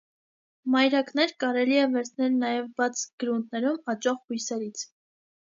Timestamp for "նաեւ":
2.45-2.73